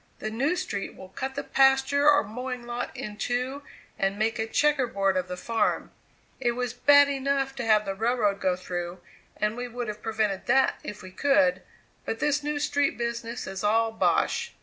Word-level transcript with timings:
The 0.17 0.31
new 0.31 0.55
street 0.55 0.95
will 0.95 1.09
cut 1.09 1.35
the 1.35 1.43
pasture 1.43 2.09
or 2.09 2.23
mowing 2.23 2.65
lot 2.65 2.89
in 2.97 3.17
two, 3.17 3.61
and 3.99 4.17
make 4.17 4.39
a 4.39 4.47
checkerboard 4.47 5.15
of 5.15 5.27
the 5.27 5.37
farm. 5.37 5.91
It 6.39 6.53
was 6.53 6.73
bad 6.73 7.07
enough 7.07 7.53
to 7.57 7.65
have 7.65 7.85
the 7.85 7.93
railroad 7.93 8.41
go 8.41 8.55
through, 8.55 8.99
and 9.37 9.55
we 9.55 9.67
would 9.67 9.87
have 9.87 10.01
prevented 10.01 10.47
that 10.47 10.79
if 10.83 11.03
we 11.03 11.11
could; 11.11 11.61
but 12.03 12.17
this 12.19 12.41
new 12.41 12.57
street 12.57 12.97
business 12.97 13.45
is 13.45 13.63
all 13.63 13.91
bosh!" 13.91 14.53